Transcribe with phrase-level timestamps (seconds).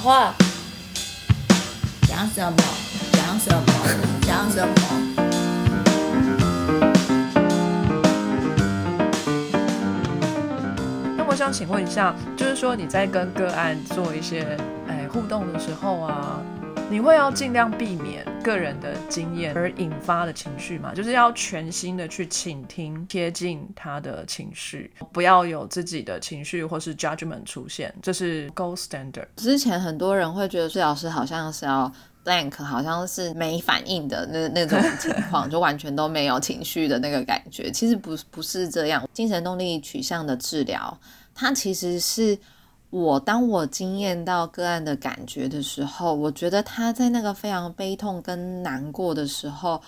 [0.00, 0.34] 话，
[2.08, 2.56] 讲什么？
[3.12, 3.62] 讲什么？
[4.22, 4.74] 讲什么？
[11.16, 14.56] 那我想请问一下，就是说你在跟个案做一些
[14.88, 16.40] 哎互动的时候啊，
[16.88, 20.94] 你会要尽量避免个人的经验而引发的情绪嘛？
[20.94, 29.26] 就是要全心的去倾听、贴近他的情绪，不要有自己的情绪或是 judgment 出现，这是 gold standard。
[29.36, 31.92] 之前很多人会觉得治疗师好像是要
[32.24, 37.70] blank，好像是没反应的那那种情况， 就完全都没有情绪的那个感觉。
[37.70, 40.98] 其实不不是这样，精神动力取向的治疗，
[41.34, 42.38] 它其实是
[42.90, 49.80] 我当我经验到个案的感觉的时候，我觉得他在那个非常悲痛跟难过的时候。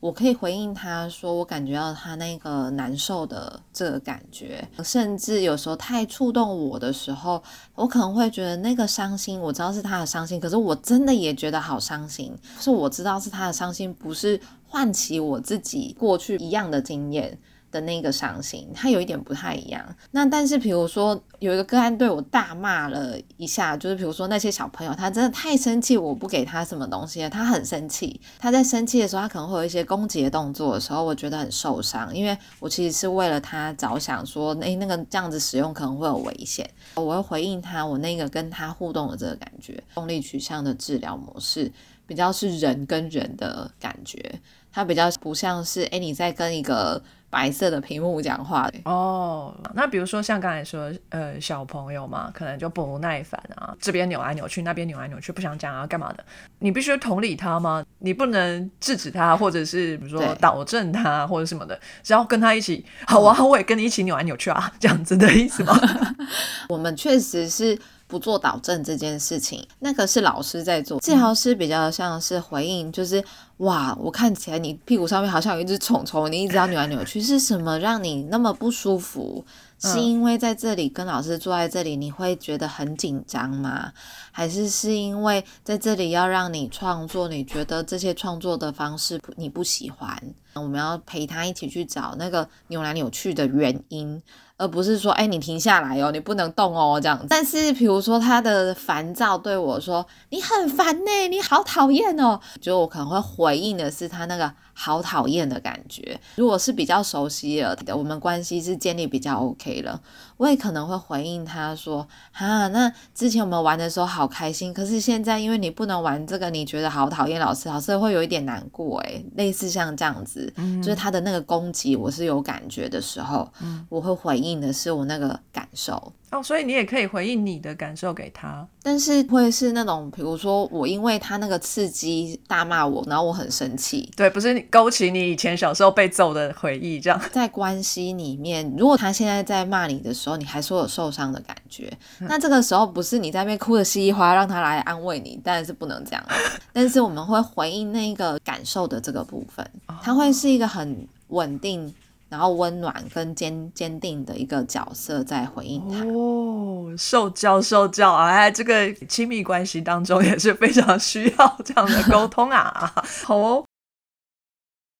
[0.00, 7.42] 我可以回应他说，我感觉到他那个难受的这个感觉，甚至有时候太触动我的时候，
[7.74, 12.36] 我可能会觉得那个伤心，我知道是他的伤心，可是我真的也觉得好伤心。
[12.60, 17.38] 是我知道是他的伤心，不是唤起我自己过去一样的经验
[17.74, 19.84] 的那个伤心，它有一点不太一样。
[20.12, 28.20] 那但是比如说有一个个案对我大骂了一下，就是比如说那些小朋友，他真的太生气，我不给他什么东西，他很生气。
[28.38, 39.82] 他在生气的时候，他可能会有一些攻击的动作的时候，我觉得很受伤，因为我其实是为了他着想，说诶那个这样子使用可能会有危险，我会回应他我那个跟他互动的这个感觉。
[39.94, 41.72] 动力取向的治疗模式
[42.06, 47.02] 比较是人跟人的感觉，它比较不像是诶你在跟一个
[47.34, 48.70] 白色的屏幕讲话。
[48.84, 56.24] 哦，那比如说像刚才说，呃，小朋友嘛，可能就不耐烦啊，这边扭来扭去，那边扭来扭去，不想讲啊，干嘛的？
[56.60, 57.84] 你必须同理他吗？
[57.98, 65.76] 你不能制止他，或者是比如说对导正他，或者什么的，只要跟他一起，好啊，我也跟你一起扭来扭去啊，这样子的意思吗？
[66.70, 67.76] 我们确实是
[68.14, 73.20] 不做导正这件事情，那个是老师在做，治疗师比较像是回应，就是
[73.56, 79.44] 哇，我看起来你屁股上面好像有一只虫虫，你一直要扭来扭去，是什么让你那么不舒服？
[79.80, 83.92] 是因为在这里跟老师坐在这里，你会觉得很紧张吗？
[84.30, 90.16] 还是是因为在这里要让你创作，你觉得这些创作的方式你不喜欢？
[90.62, 94.22] 我们要陪他一起去找那个扭来扭去的原因，
[94.56, 97.24] 而不是说，哎、你停下来哦，你不能动哦，这样。
[97.28, 106.18] 但是，比如说他的烦躁对我说，你很烦呢，你好讨厌哦，就我可能会回应的是他那个好讨厌的感觉。
[106.36, 110.00] 如果是比较熟悉了的，我们关系是建立比较 OK 了，
[110.36, 120.43] 我也可能会回应他说，哈，那之前我们玩的时候好开心，可是现在因为你不能玩这个，你觉得好讨厌老师，老师会有一点难过，诶，类似像这样子，
[120.82, 123.50] 就是他的那个攻击，我是有感觉的时候，
[123.88, 126.12] 我会回应的是我那个感受。
[126.34, 128.66] 哦，所以你也可以回应你的感受给他。
[128.82, 137.20] 但是会是那种，比如说我因为他那个刺激大骂我，然后我很生气，对，不是你勾起你以前小时候被揍的回忆，这样。
[137.30, 146.24] 在关系里面，如果他现在在骂你的时候，你还说有受伤的感觉，那这个时候不是你在那边哭的稀里哗啦，让他来安慰你，当然是不能这样。
[146.74, 149.64] 但是我们会回应那个感受的这个部分，
[150.02, 151.94] 他会是一个很稳定。
[152.34, 156.04] 然后温暖跟坚坚定的一个角色在回应他。
[156.04, 162.92] 哦，受教受教啊，哎，这个亲密关系当中也是非常需要这样的沟通啊。
[163.22, 163.64] 好哦，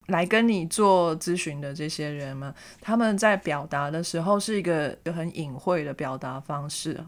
[0.06, 7.04] 来跟你做咨询的这些人们，他们在表达的时候是一个很隐晦的表达方式，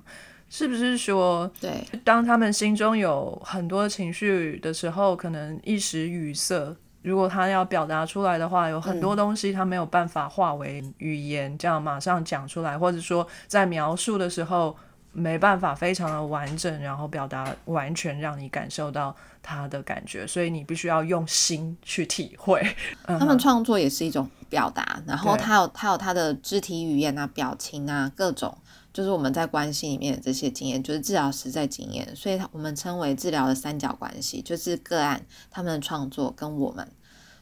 [0.51, 6.75] 是不是说，对，当他们心中有很多情绪的时候，可能一时语塞。
[7.07, 14.77] 如果他要表达出来的话，有很多东西他没有办法化为语言，这样马上讲出来，或者说在描述的时候
[15.13, 22.61] 没办法非常的完整，然后表达完全让你感受到他的感觉，所以你必须要用心去体会。
[23.07, 23.17] 嗯。
[23.21, 28.59] 他们创作也是一种表达，然后他有他有他的肢体语言啊、表情啊各种，
[28.93, 36.87] 就是我们在关系里面的这些经验，就是治疗师在经验，所以我们称为治疗的三角关系，就是个案他们的创作跟我们，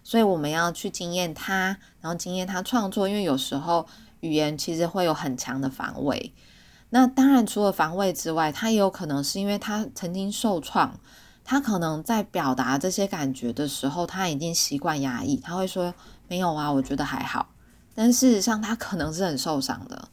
[0.05, 3.85] 所以我们要去经验他，然后经验他创作，因为有时候
[4.21, 6.33] 语言其实会有很强的防卫。
[6.91, 11.01] 那当然，除了防卫之外，他也有可能是因为他曾经受创，
[11.43, 15.93] 他可能在表达这些感觉的时候，他已经习惯压抑，他会说
[16.29, 17.49] 没有啊，我觉得还好。
[17.97, 20.09] 但事实上，他可能是很受伤的。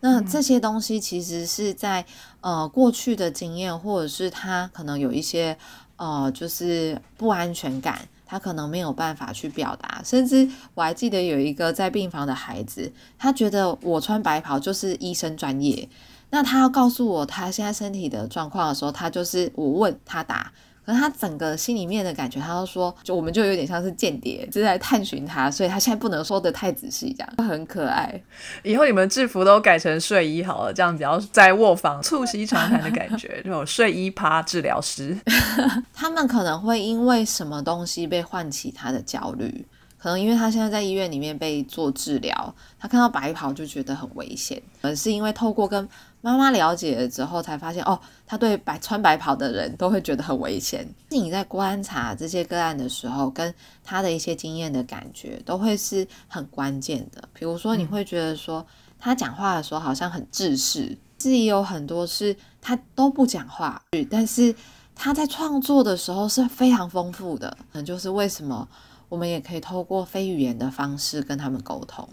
[0.00, 2.04] 那这些东西其实是在
[2.40, 5.56] 呃过去的经验，或者是他可能有一些
[5.96, 10.00] 呃就是不安全感，他可能没有办法去表达。
[10.02, 15.86] 甚至我还记得有一个在病房的孩子，他觉得我穿白袍就是医生专业。
[16.30, 20.50] 那他要告诉我他现在身体的状况的时候，他就是我问他答，
[20.84, 28.20] 可是他整个心里面的感觉，他都说，就我们就有点像是间谍，是在探寻他，所以他现在不能说的太仔细，这样很可爱。
[28.62, 35.16] 以后你们制服都改成睡衣好了，这样比较在卧房促膝长谈的感觉，就有睡衣趴治疗师。
[35.94, 39.64] 他们可能会因为什么东西被唤起他的焦虑。
[40.02, 44.60] 可能因为他现在在医院里面被做治疗，他看到白袍就觉得很危险。
[44.80, 45.88] 而是因为透过跟
[46.20, 47.96] 妈妈了解了之后，才发现哦，
[48.26, 50.92] 他对白穿白袍的人都会觉得很危险。
[51.10, 53.54] 你在观察这些个案的时候，跟
[53.84, 57.22] 他的一些经验的感觉，都会是很关键的。
[57.32, 58.66] 比如说，你会觉得说
[58.98, 64.52] 他讲话的时候好像很自私，自己有很多是他都不讲话，但是
[64.96, 67.48] 他在创作的时候是非常丰富的。
[67.72, 68.68] 可能就是为什么。
[69.12, 72.08] 我们也可以透过非语言的方式跟他们沟通。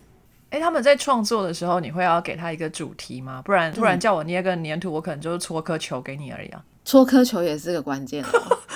[0.50, 3.42] 哎，他们在创作的时候，你会要给他一个主题吗？
[3.46, 6.62] 不然突然叫我捏个粘土，我可能就是搓颗球给你而已啊。
[6.84, 8.22] 搓颗球也是个关键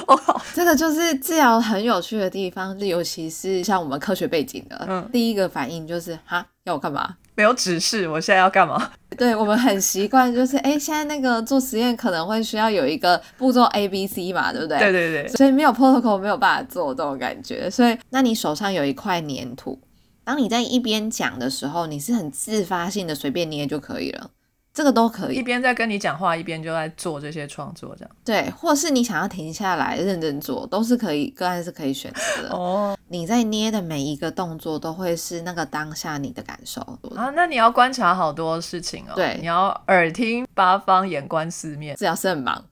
[0.07, 0.17] 哦。
[0.55, 7.17] 这个就是治疗很有趣的地方，尤其是像我们科学背景的，嗯，第一个反应就是哈，要我干嘛？
[7.35, 8.91] 没有指示，我现在要干嘛？
[9.17, 14.77] 对我们很习惯，就是哎，现在那个做实验可能会需要有一个步骤 A、B、C 嘛，对不对？
[14.79, 15.27] 对对对。
[15.29, 17.69] 所以没有 protocol 没有办法做这种感觉。
[17.69, 19.79] 所以，那你手上有一块粘土，
[20.23, 24.31] 当你在一边讲的时候，你是很自发性的随便捏就可以了。
[24.73, 32.49] 这个都可以，一边在跟你讲话，一边就在做这些创作，这样对，或是你想要停下来认真做，都是可以，个案是可以选择的。
[32.49, 36.81] 哦，你在捏的每一个动作，都会是那个当下你的感受
[37.15, 37.29] 啊。
[37.35, 42.65] 那你要观察好多事情哦，对，你要耳听八方，眼观四面，这要是很忙，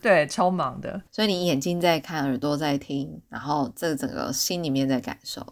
[0.00, 1.02] 对，超忙的。
[1.10, 5.44] 所以你眼睛在看，耳朵在听，然后这整个心里面在感受。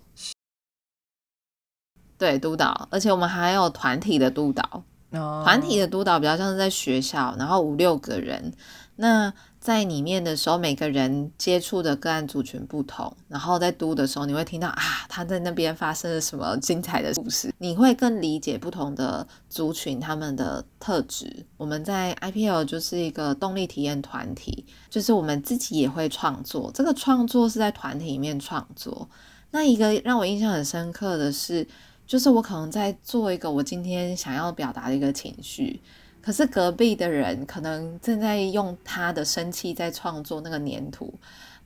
[2.17, 4.85] 对，督导，而且我们还有团体的督导。
[5.15, 8.53] 团体的督导比较像是在学校，然后五六个人，
[8.97, 21.47] 那在里面的时候，每个人接触的个案族群不同，然后在督的时候，你会听到啊，他在那边发生了什么精彩的故事，你会更理解不同的族群他们的特质。
[21.57, 29.09] 我们在 IPL 就是一个动力体验团体，就是我们自己也会创作，这个创作是在团体里面创作。
[29.51, 31.67] 那一个让我印象很深刻的是。
[32.07, 35.81] 就是我可能在做一个我今天想要表达的一个情绪，
[36.21, 41.13] 可是隔壁的人可能正在用他的生气在创作那个粘土，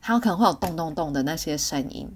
[0.00, 2.08] 他可能会有咚咚咚的那些声音，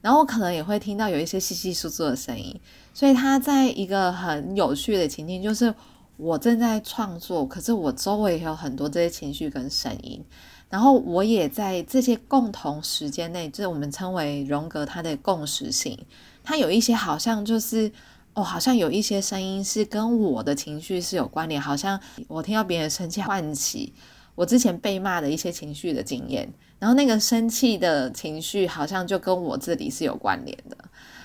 [0.00, 2.58] 然后我可能也会听到有一些稀稀疏疏的声音，
[2.94, 5.74] 所以他在一个很有趣的情境，就是
[6.16, 10.24] 我正在创作，可是我周围也有很多这些情绪跟声音，
[10.68, 15.98] 然后我也在这些共同时间内，就是我们称为荣格它的共识性。
[16.42, 17.90] 它有一些好像就是
[18.34, 21.98] 哦，好像有一些声音是跟我的情绪是有关联，好像
[22.28, 23.94] 我听到别人生气，唤起
[24.34, 30.76] 我之前被骂的一些情绪的经验，然后那个生气的情绪好像就跟我这里是有关联的，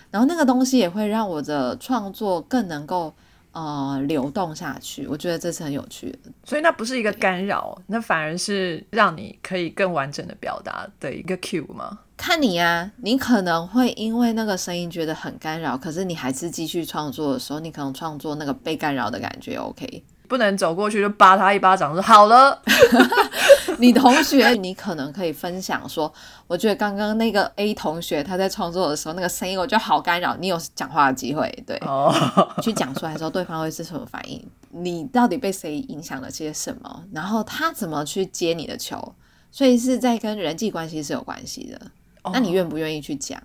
[0.10, 3.14] 然后那个东西也会让我的创作更能够
[3.52, 6.32] 呃流动下去，我觉得这是很有趣的。
[6.44, 12.00] 所以那不是一个干扰，那反而是让你可以更完整的表达的一个 cue 吗？
[12.18, 22.62] 看你呀，你可能会因为那个声音觉得很干扰，可是你还是继续创作的时候，你可能创作那个被干扰的感觉 OK，不能走过去就扒他一巴掌说好了。
[23.82, 26.12] 你同学，你可能可以分享说，
[26.46, 30.38] 我觉得刚刚那个 A 同学他在创作的时候那个声音，我觉得好干扰。
[30.38, 31.80] 你有讲话的机会，对，
[32.62, 34.48] 去讲出来的时候，对方会是什么反应？
[34.70, 37.04] 你到底被谁影响了些什么？
[37.12, 39.16] 然后他怎么去接你的球？
[39.50, 41.82] 所以是在跟人际关系是有关系的。
[42.32, 43.42] 那你愿不愿意去讲？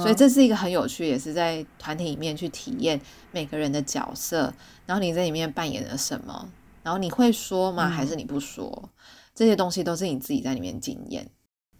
[0.00, 3.00] 所以这是一个很有趣，也是在团体里面去体验
[3.30, 4.52] 每个人的角色，
[4.84, 6.48] 然后你在里面扮演了什么，
[6.82, 7.88] 然后你会说吗？
[7.88, 8.90] 还是你不说？
[9.40, 11.26] 这些东西都是你自己在里面经验。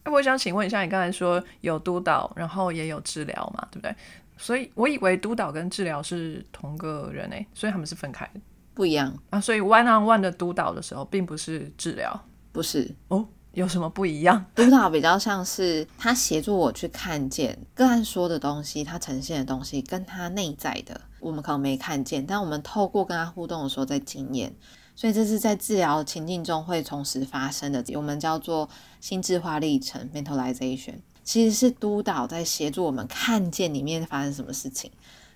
[0.02, 3.94] 那我想请问一下，你刚才说有督导，然后也有治疗嘛，对不对？
[4.38, 8.40] 所以我以为督导跟治疗是同个人诶，所以他们是分开的，
[8.72, 9.38] 不一样啊。
[9.38, 12.18] 所以 one on one 的督导的时候，并不是治疗，
[12.50, 13.28] 不是哦。
[13.52, 14.42] 有什么不一样？
[14.56, 24.54] 督导比较像是他协助我去看见个案说的东西，他呈现的东西跟他内在的，我们可能没看见，但我们透过跟他互动的时候在经验，
[25.00, 28.68] 所以这是在治疗情境中会同时发生的，我们叫做
[29.00, 30.96] 心智化历程 （mentalization）。
[31.24, 34.90] 其实是督导在协助我们看见里面发生什么事情，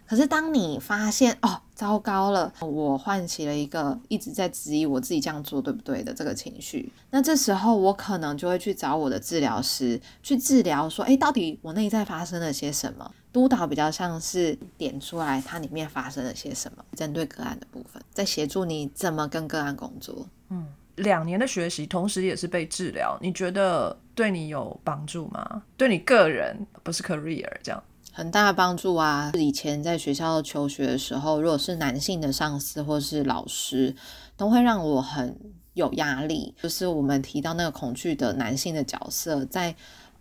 [0.07, 13.11] 可是当你发现哦，糟糕了，我唤起了一个一直在质疑我自己这样做对不对的这个情绪，那这时候我可能就会去找我的治疗师去治疗，说，诶，到底我内在发生了些什么？
[13.35, 20.25] 督导比较像是点出来它里面发生了些什么，针对个案的部分，在协助你怎么跟个案工作。
[20.51, 25.65] 嗯，两年的学习，同时也是被治疗，你觉得对你有帮助吗？
[25.77, 27.83] 对你个人，不是 career 这样。
[28.13, 29.33] 很大的帮助啊！
[29.35, 33.93] 以前在学校求学的时候，如果是男性的上司或是老师，
[34.37, 35.37] 都会让我很
[35.73, 36.55] 有压力。
[36.63, 39.75] 就是我们提到那个恐惧的男性的角色，在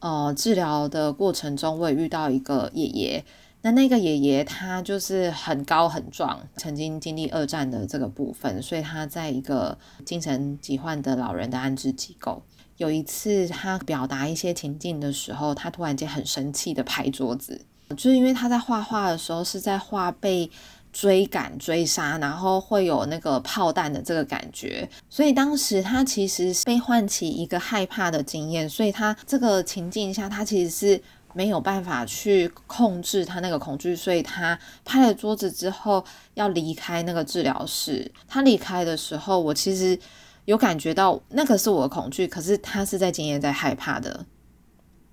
[0.04, 3.24] 呃治疗的过程中，我也遇到一个爷爷。
[3.62, 12.44] 那那个爷爷他就是很高很壮，曾经经历二战的这个部分，所以他在一个精神疾患的老人的安置机构。
[12.76, 17.66] 有一次他表达一些情境的时候，他突然间很生气的拍桌子。
[17.96, 20.50] 就是因为他在画画的时候是在画被
[20.94, 31.02] 追赶追杀，然后会有那个炮弹的这个感觉，所以当时他其实是被唤起一个害怕的经验，所以他这个情境下他其实是
[31.34, 38.10] 没有办法去控制他那个恐惧，所以他拍了桌子之后要离开那个治疗室。
[38.28, 39.98] 他离开的时候，我其实
[40.46, 44.24] 有感觉到那个是我的恐惧，可是他是在经验在害怕的，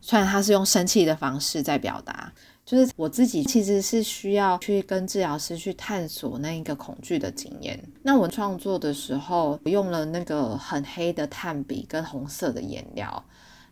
[0.03, 2.31] 虽然他是用生气的方式在表达。
[2.65, 7.83] 就是我自己其实是需要去跟治疗师去探索那一个恐惧的经验。
[8.03, 13.25] 那我创作的时候用了那个很黑的炭笔跟红色的颜料，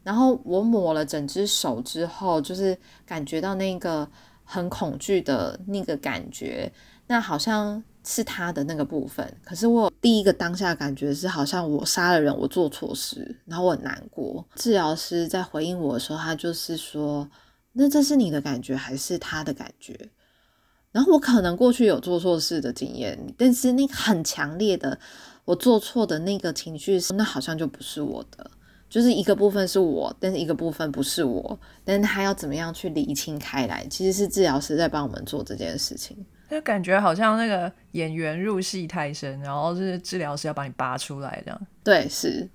[0.02, 2.76] 然后我抹了整只手之后，就是
[3.06, 4.08] 感觉到那个
[4.42, 6.72] 很恐惧的那个感觉，
[7.06, 9.32] 那好像是他的那个部分。
[9.44, 14.44] 可是我第一个当下感觉是好像我杀了人，我做错事，然后我很难过。
[14.56, 17.28] 治疗师在回应我的时候，他就是说。
[17.72, 20.10] 那这是你的感觉还是他的感觉？
[20.90, 24.98] 然后我可能过去有做错事的经验，但是那个很强烈的
[25.44, 28.50] 我做错的那个情绪，那好像就不是我的，
[28.88, 31.60] 就是一个部分是我，但是一个部分不是我。
[31.84, 33.86] 但是他要怎么样去理清开来？
[33.88, 36.16] 其实是治疗师在帮我们做这件事情。
[36.50, 41.60] 就感觉好像那个演员入戏太深，然后是治疗师要把你拔出来这样。
[41.84, 42.48] 对，是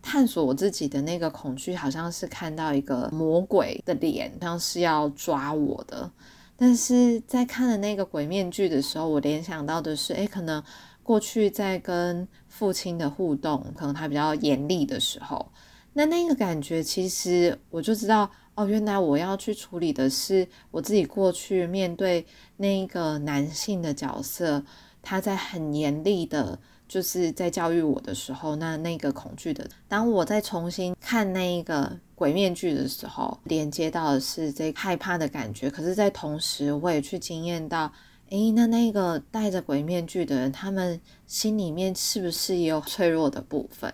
[0.00, 6.08] 探索我自己的那个恐惧，好像是看到一个魔鬼的脸，像是要抓我的。
[6.56, 10.62] 但是在看了那个鬼面具的时候，我联想到的是，哎，可能
[11.02, 15.50] 过去在跟父亲的互动，可能他比较严厉的时候，
[15.94, 18.30] 那那个感觉，其实我就知道。
[18.56, 22.24] 哦，原来我要去处理的是我自己过去面对
[22.56, 24.62] 那个男性的角色，
[25.02, 26.56] 他在很严厉的，
[26.86, 29.68] 就是在教育我的时候，那那个恐惧的。
[29.88, 35.68] 当我再重新看那一个鬼面具的时候，连接到的是这害怕的感觉。
[35.68, 37.92] 可是，在同时，我也去经验到，
[38.28, 43.92] 诶，那那个戴着鬼面具的人，他们心里面是不是也有脆弱的部分？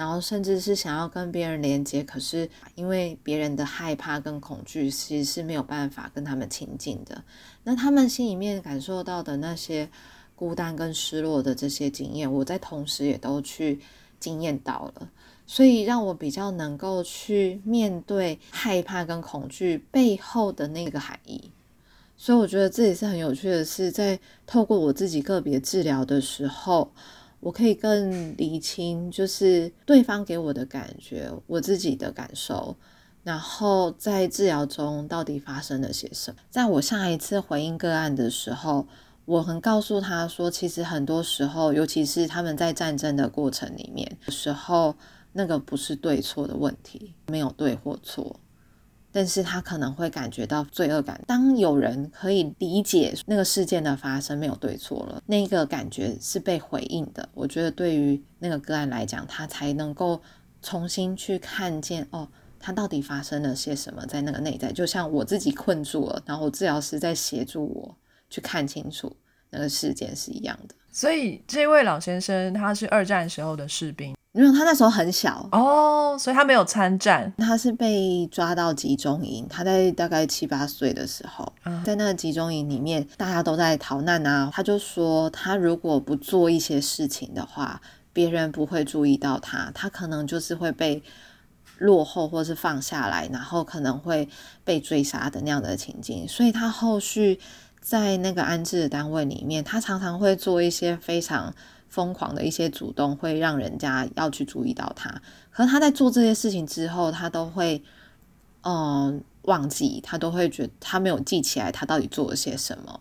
[0.00, 7.22] 然后甚至是想要跟别人连接，可是因为别人的害怕跟恐惧，其实是没有办法跟他们亲近的。
[7.64, 9.90] 那他们心里面感受到的那些
[10.34, 13.78] 孤单跟失落的这些经验，我在同时也都去
[14.18, 15.10] 经验到了，
[15.46, 21.50] 所以让我比较能够去面对害怕跟恐惧背后的那个含义。
[22.16, 26.90] 所以我觉得这也是很有趣的是，在透过我自己个别治疗的时候。
[27.40, 32.76] 我可以更理清，就是对方给我的感觉，我自己的感受，
[33.24, 36.38] 然后在治疗中到底发生了些什么。
[36.50, 38.86] 在我下一次回应个案的时候，
[39.24, 44.94] 我很告诉他说，其实很多时候，尤其是他们在战争的过程里面的时候，
[45.32, 48.36] 那个不是对错的问题，没有对或错。
[49.12, 51.20] 但是他可能会感觉到罪恶感。
[51.26, 57.28] 当有人可以理解那个事件的发生没有对错了，那个感觉是被回应的。
[57.34, 60.20] 我觉得对于那个个案来讲，他才能够
[60.62, 64.70] 重新去看见哦，他到底发生了些什么在那个内在。
[64.72, 67.96] 就像我自己困住了，然后治疗师在协助我
[68.28, 69.16] 去看清楚
[69.50, 70.74] 那个事件是一样的。
[70.90, 74.14] 所以这位老先生他是二战时候的士兵。
[74.32, 77.32] 因为他那时候很小哦，所以他没有参战。
[77.36, 81.52] 他是被抓到集中营，他在大概七八岁的时候，
[81.84, 84.48] 在那个集中营里面，大家都在逃难啊。
[84.54, 87.80] 他就说，他如果不做一些事情的话，
[88.12, 91.02] 别人不会注意到他，他可能就是会被
[91.78, 94.28] 落后或是放下来，然后可能会
[94.62, 96.28] 被追杀的那样的情景。
[96.28, 97.40] 所以他后续
[97.80, 101.54] 在那个安置的单位里面，他常常会做一些非常。
[101.90, 105.10] 疯狂的一些主动会让人家要去注意到他，
[105.50, 107.82] 可是他在做这些事情之后，他都会
[108.62, 113.00] 嗯忘记，他都会觉得他没有记起来他到底做了些什么。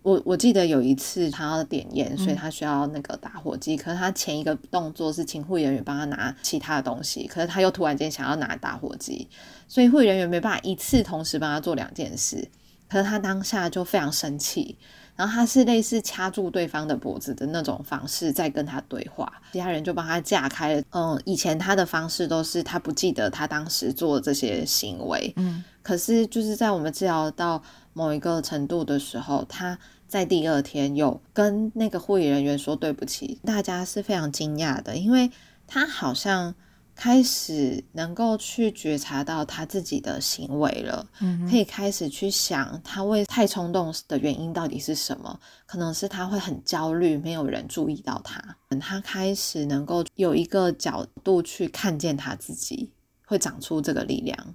[0.00, 9.28] 我我记得有一次他要点烟，所以他需要那个打火机，可是他前一个动作是请护理人员帮他拿其他的东西，可是他又突然间想要拿打火机，
[9.68, 12.48] 所以护理人员没办法一次同时帮他做两件事，
[12.94, 14.78] 可是他当下就非常生气。
[15.16, 20.82] 然后他是类似掐住对方的脖子的那种方式在跟他对话，其他人就帮他架开了。
[20.90, 27.60] 嗯，以前他的方式都是他不记得他当时做这些行为，嗯，可是就是在我们治疗到
[27.92, 35.30] 某一个程度的时候，他在第二天有跟那个护理人员说对不起，大家是非常惊讶的，因为
[35.66, 36.54] 他好像。
[36.94, 41.06] 开始能够去觉察到他自己的行为了，
[41.50, 45.38] 可以开始去想他为太冲动的原因到底是什么？
[45.66, 48.40] 可能是他会很焦虑，没有人注意到他。
[48.68, 52.92] 等他开始能够有一个角度去看见他自己，
[53.26, 54.54] 会长出这个力量。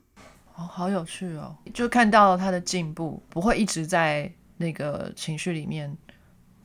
[0.55, 1.55] 哦，好有趣哦！
[1.73, 5.95] 就看到他的进步，不会一直在那个情绪里面，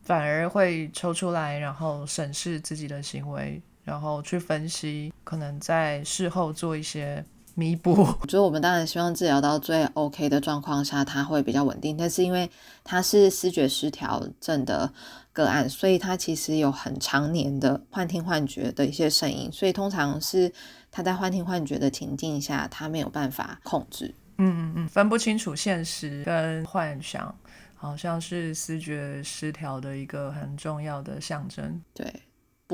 [0.02, 3.60] 反而会抽出来，然后审视自己的行为。
[3.84, 7.24] 然后去分析，可能在事后做一些
[7.54, 7.92] 弥补。
[8.20, 11.96] 我觉得我们当然希望治疗到最 OK 的状况下，它会比较稳定。
[11.96, 12.50] 但是因为
[12.82, 14.92] 它是视觉失调症的
[15.32, 20.50] 个案，所以它其实有很常年的幻听幻觉的一些声音，所以通常是
[20.90, 24.14] 他在幻听幻觉的情境下，他没有办法控制。
[24.38, 27.32] 嗯嗯嗯，分不清楚现实跟幻想，
[27.76, 31.80] 好像是视觉失调的一个很重要的象征。
[31.92, 32.12] 对。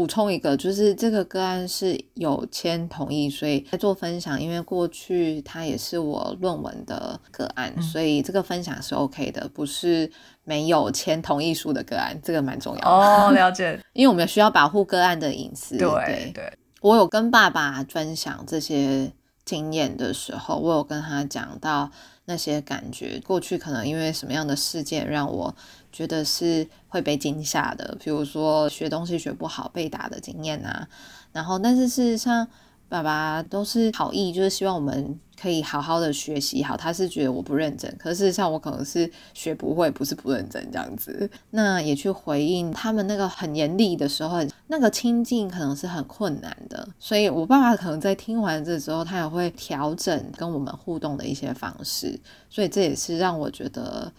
[0.01, 4.41] 补充一个，就是这个个案是有签同意，所以在做分享。
[4.41, 10.11] 因为过去他也是我论文的个案，所以这个分享是 OK 的，不是
[10.43, 13.31] 没有签同意书的个案，这个蛮重要哦。
[13.37, 15.77] 了解，因为我们需要保护个案的隐私。
[15.77, 19.13] 对对，我有跟爸爸分享这些
[19.45, 21.91] 经验的时候，我有跟他讲到
[22.25, 25.55] 那些感觉，过去可能因为什么样的事件让我。
[25.93, 30.89] 觉得是会被惊吓的，比如说学东西学不好被打的经验啊，
[31.33, 32.47] 然后但是事实上
[32.89, 36.77] 爸爸都是好意，就是希望我们可以好好的学习好。
[36.77, 41.31] 他是觉得我不认真，可是事实上我可能是学不会，不是不认真这样子。
[41.51, 46.89] 那也去回应他们那个很严厉的时候，那个亲近可能是很困难的。
[46.99, 52.19] 所以我爸爸可能在听完这之后，他也会调整跟我们互动的一些方式。
[52.49, 54.13] 所以这也是让我觉得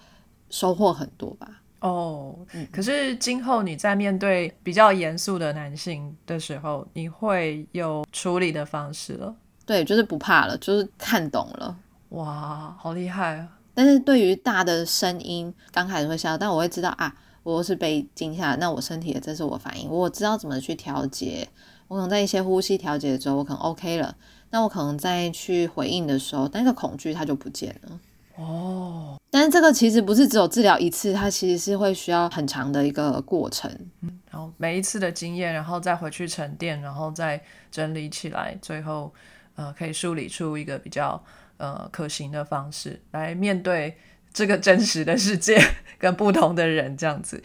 [0.50, 1.61] 收获很多吧。
[1.82, 2.36] 哦，
[2.72, 9.36] 可是今后你在面对比较严肃的男性的时候，你会有处理的方式了？
[9.66, 11.76] 对，就是不怕了，就是看懂了。
[12.10, 13.48] 哇，好厉害啊！
[13.74, 21.48] 但是对于大的声音，刚开始会笑，但我会知道啊，我是被惊吓，那我身体的这是我反应，我知道怎么去调节。
[21.88, 24.16] 我可能在一些呼吸调节之后，我可能 OK 了，
[24.50, 28.00] 那我可能再去回应的时候，那个恐惧它就不见了。
[28.38, 33.72] 哦，但是这个其实不是只有治疗一次，它其实是会需要很长的一个过程。
[34.02, 37.42] 嗯，然后每一次的经验，然后再回去沉淀，然后再
[37.72, 39.14] 整理起来，最后
[39.56, 41.24] 呃可以梳理出一个比较
[41.56, 43.96] 呃可行的方式来面对
[44.34, 45.58] 这个真实的世界
[45.98, 47.42] 跟不同的人这样子。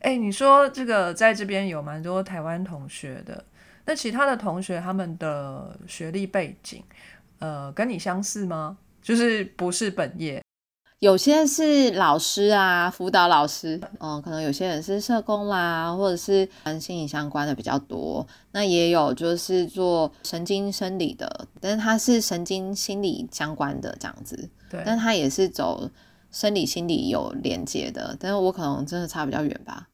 [0.00, 3.42] 哎，你说这个在这边有蛮多台湾同学的，
[3.86, 6.84] 那其他的同学他们的学历背景
[7.38, 8.76] 呃跟你相似吗？
[9.00, 10.43] 就是不是本业，
[11.04, 18.26] 有些是老师啊，辅导老师，嗯，可能有些人是社工啦，或者是跟心理相关的比较多。
[18.52, 25.90] 那也有就是做神经生理的，但是他是神经心理相关的这样子，对，但他也是走
[26.30, 29.86] 生理心理有连接的，但是我可能真的差比较远吧。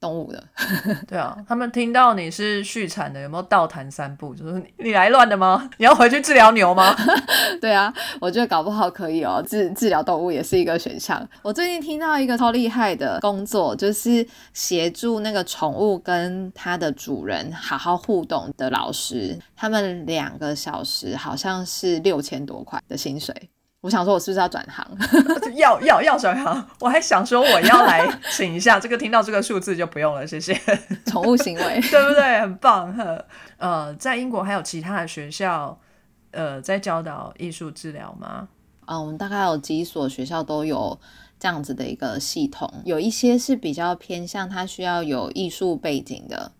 [0.00, 0.42] 动物的，
[1.08, 4.34] 对啊，他们听到你是续产的，有没有倒谈三步？
[4.34, 5.68] 就是你来乱的吗？
[5.78, 6.94] 你要回去治疗牛吗？
[7.60, 11.26] 对啊，我觉得搞不好可以哦，治治疗动物也是一个选项。
[11.42, 23.34] 我最近听到一个超厉害的工作，就是协助那个宠物跟它的主人好好互动的老师，他们两个小时好像是六千多块的薪水。
[23.80, 24.84] 我想说，我是不是要转行？
[25.54, 26.68] 要要要转行？
[26.80, 28.80] 我还想说，我要来请一下。
[28.80, 30.52] 这个听到这个数字就不用了，谢谢。
[31.06, 32.40] 宠物行为， 对不对？
[32.40, 32.92] 很棒。
[33.58, 35.78] 呃，在英国还有其他的学校，
[36.32, 38.48] 呃，在教导艺术治疗吗？
[38.86, 40.98] 嗯，我们大概有几所学校都有
[41.38, 46.50] 这样子的一个系统，有一些是比较偏向它需要有艺术背景的。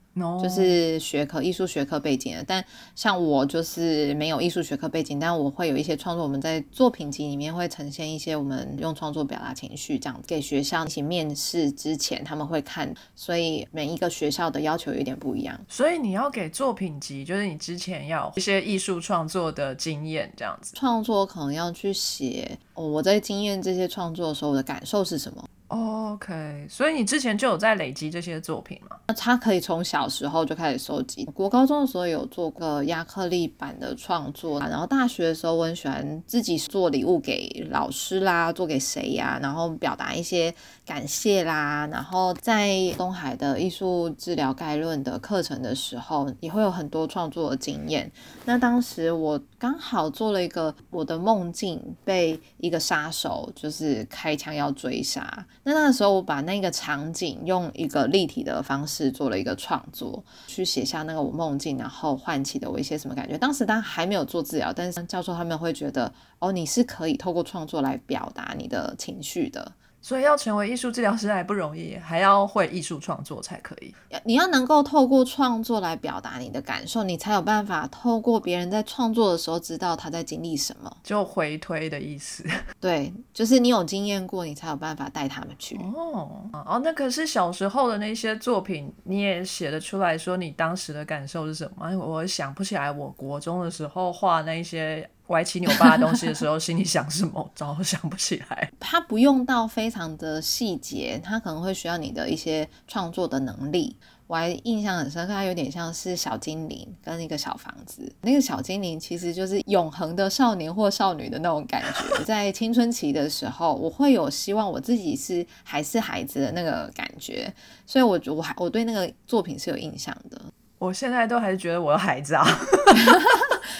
[0.42, 6.22] 就是学科艺术学科背景的，但像我就是没有艺术学科背景，但我会有一些创作。
[6.22, 15.58] 我们在作品集里面会呈现一些我们用创作表达情绪，这样给学校一起面试之前他们会看，所以每一个学校的要求有点不一样。
[15.68, 20.72] 所以你要给作品集，就是你之前要一些艺术创作的经验，这样子。
[20.74, 25.48] 创作可能要去写，我在经验这些创作的时候，我的感受是什么？
[25.68, 28.96] OK，所以你之前就有在累积这些作品吗？
[29.08, 31.26] 那他可以从小时候就开始收集。
[31.26, 40.54] 国高中的时候有做过亚克力版的创作，然后大学的时候我很喜欢自己做礼物给老师啦，做给谁呀，然后表达一些
[40.86, 41.86] 感谢啦。
[41.92, 48.10] 然后在东海的艺术治疗概论的课程的时候，也会有很多创作的经验。
[48.46, 55.46] 那当时我刚好做了一个我的梦境被一个杀手就是开枪要追杀。
[55.68, 63.36] 那那个时候，我把那个场景用一个立体的方式做了一个创作，去写下那个我梦境，然后唤起的我一些什么感觉。
[63.36, 69.70] 当时当还没有做治疗，但是教授他们会觉得，哦，你是可以透过创作来表达你的情绪的。
[70.00, 73.94] 所以要成为艺术治疗师还不容易，还要会艺术创作才可以。
[74.24, 82.44] 你要能够透过创作来表达你的感受，你才有办法透过别人在创作的时候知道他在经历什么，就回推的意思。
[82.80, 85.76] 对，就是你有经验过，你才有办法带他们去。
[85.94, 91.90] 哦哦，那可是小时候的那些作品，你也写得出来说你当时的感受是什么？
[91.98, 95.08] 我想不起来，我国中的时候画那些。
[95.28, 98.70] 歪七扭八的东西的时候，心里想什么，早想不起来。
[98.80, 103.96] 它不用到非常的细节，它可能会需要你的一些创作的能力。
[104.26, 108.12] 我还印象很深刻，它有点像是小精灵跟一个小房子。
[108.20, 112.24] 那个小精灵其实就是永恒的少年或少女的那种感觉。
[112.24, 117.50] 在青春期的时候，我会有希望我自己是还是孩子的那个感觉，
[117.86, 120.38] 所以我我还我对那个作品是有印象的。
[120.78, 122.44] 我现在都还是觉得我的孩子啊。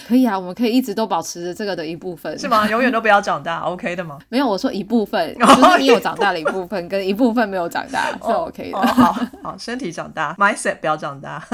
[0.09, 2.67] 可以啊，我们可以一直都保持着这个的一部分，是吗？
[2.71, 4.19] 永远都不要长大，OK 的吗？
[4.31, 8.87] 没有，我说一部分，就是你有长大的一部分，跟一部分没有长大是 OK 的。
[8.87, 11.45] 好好，身体长大，mindset 不要长大，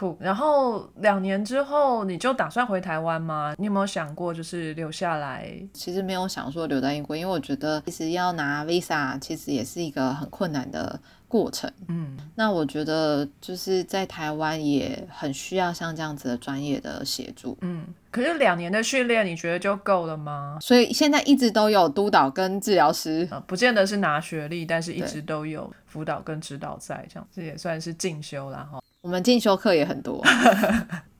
[0.00, 0.16] 酷。
[0.18, 3.54] 然后两年之后，你就打算回台湾吗？
[3.58, 5.52] 你有没有想过就是留下来？
[5.74, 10.98] 其实没有想说留在英国，因为我觉得其实要拿 visa，其实也是一个很困难的。
[11.30, 20.58] 过程，嗯，那我觉得就是在台湾也很需要像这样子的专业的协助，嗯，可是两年的训练你觉得就够了吗？
[20.60, 28.79] 所以现在一直都有督导跟治疗师，不见得是拿学历，但是一直都有辅导跟指导在，这样这也算是进修了哈。
[29.02, 30.22] 我们进修课也很多。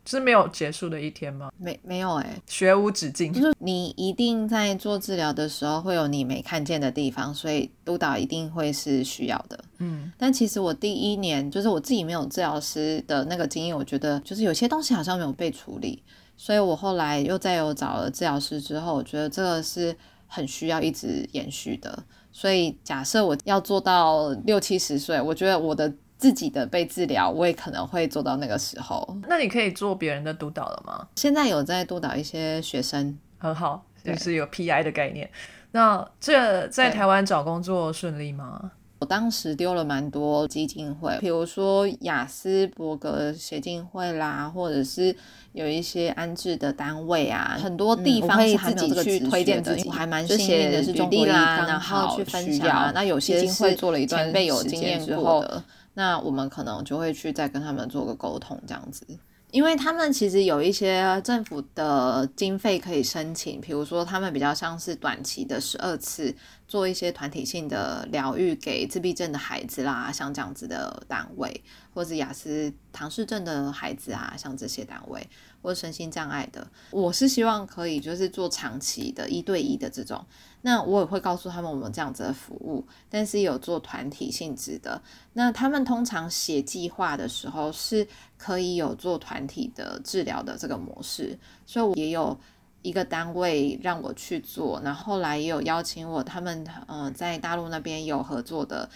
[0.06, 1.52] 是没有结束的一天吗？
[1.56, 3.32] 没没有哎，学无止境。
[3.32, 9.62] 就是你一定在做治疗的时候会有你没看见的地方，所以督导一定会是需要的。
[9.78, 16.02] 嗯，但其实我第一年就是我自己没有治疗师的那个经验，我觉得就是有些东西好像没有被处理，
[16.36, 19.94] 所以我后来又再有找了治疗师之后，我觉得这个是
[20.26, 22.02] 很需要一直延续的。
[22.32, 25.92] 所以假设我要做到六七十岁，我觉得我的。
[26.20, 29.16] 自己的被治疗，我也可能会做到那个时候。
[29.26, 31.08] 那你可以做别人的督导了吗？
[31.16, 35.30] 现在有在督导一些学生，很好，就是有 PI 的概念。
[35.72, 38.72] 那这在台湾找工作顺利吗？
[38.98, 45.16] 我当时丢了蛮多基金会，比如说雅斯伯格协进会啦，或者是
[45.52, 52.92] 有一些安置的单位啊，很多地方是自己去推荐自己，我还蛮幸运的是中国啦，然后去分享。
[52.92, 55.64] 那有些是做了一段被有经验之后的。
[56.00, 59.06] 那我们可能就会去再跟他们做个沟通，这样子，
[59.50, 66.34] 因为他们其实有一些政府的经费可以申请，比如说他们比较像是短期的十二次
[66.70, 75.28] 做一些团体性的疗愈给自闭症的孩子啦，像这样子的单位，或是雅思唐氏症的孩子啊，像这些单位，
[75.60, 80.24] 或者身心障碍的，我是希望可以就是做长期的一对一的这种。
[80.62, 85.02] 那我也会告诉他们我们这样子的服务，但是有做团体性质的。
[85.32, 88.06] 那他们通常写计划的时候是
[88.38, 92.38] 可以有做团体的治疗的这个模式，所以我也有
[92.82, 94.80] 一个单位让我去做。
[94.84, 98.88] 然后后来也有邀请我，他们嗯在大陆那边有合作的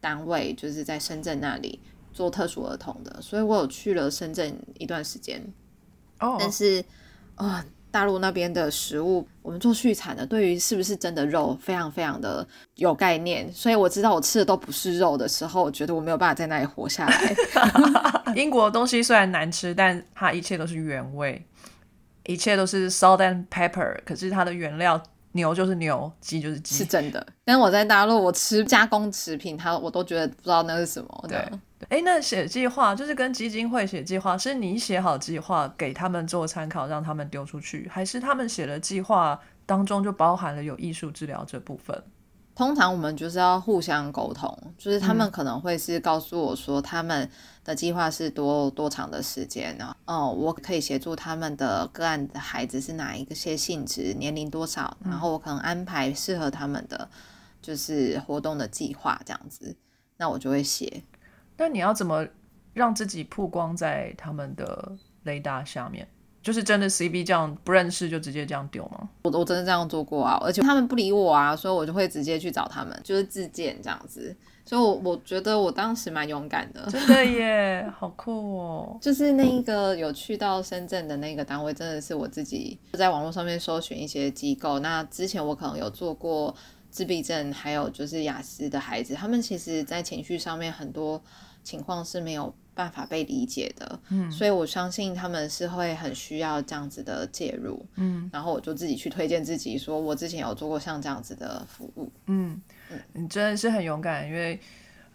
[0.00, 1.80] 单位，就是在深圳那里
[2.12, 5.42] 做特殊儿童的，所以我有去了深圳一段时间。
[6.20, 6.84] 哦，但是
[7.36, 7.64] 啊。
[7.94, 12.44] 大陆那边的食物，我们做畜产的，对于是不是真的肉，非常非常的
[12.74, 13.48] 有概念。
[13.52, 17.36] 所以我知道我吃的都不是肉的时候，我觉得我没有办法在那里活下来。
[18.34, 21.40] 英国的东西虽然难吃，但它一切都是原味，
[22.26, 23.96] 一切都是 salt and pepper。
[24.04, 25.00] 可是它的原料，
[25.32, 27.26] 牛就是牛，鸡就是鸡，是真的。
[27.44, 31.24] 但我在大陆，我吃加工食品，它我都觉得不知道那是什么。
[31.28, 31.38] 对。
[31.90, 42.02] 哎，那写计划就是跟基金会写计划，是你写好计划给他们做参考，让他们丢出去，还是他们写的计划当中就包含了有艺术治疗这部分？
[42.54, 47.28] 通常我们就是要互相沟通，就是他们可能会是告诉我说他们
[47.64, 49.96] 的计划是多多长的时间呢？
[50.04, 57.08] 哦，我可以协助他们的个案的孩子是哪一个些性质、年龄多少，然后我可能安排适合他们的。
[57.64, 59.74] 就是活动的计划这样子，
[60.18, 61.02] 那我就会写。
[61.56, 62.26] 那你要怎么
[62.74, 66.06] 让自己曝光在他们的雷达下面？
[66.44, 69.08] 就是真的 CB 这样不认识就直接这样丢吗？
[69.22, 74.36] 我我真的这样做过啊，而且他们不理我啊，所以我就会直接去找他们，就是自荐这样子。
[74.66, 78.98] 所以，我我觉得我当时蛮勇敢的，真的耶， 好酷哦！
[79.00, 84.78] 就是那一个有去到深圳的那个单位，真的是我自己在网络上面搜寻一些机构。
[84.80, 86.54] 那之前我可能有做过
[86.90, 91.22] 自闭症，还有就是雅思的孩子，他们其实在情绪上面很多
[91.62, 92.54] 情况是没有。
[92.74, 102.60] 办法被理解的，嗯，所以我相信他们是会很需要这样子的介入，嗯，然后我就自己去推荐自己，说我之前有做过像这样子的服务，嗯。
[102.90, 104.60] 嗯，你真的是很勇敢，因为